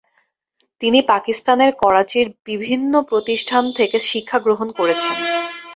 [0.81, 5.15] তিনি পাকিস্তানের করাচির বিভিন্ন প্রতিষ্ঠান থেকে শিক্ষা গ্রহণ করেছেন।